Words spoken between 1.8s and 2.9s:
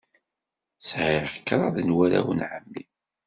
n warraw n ɛemmi.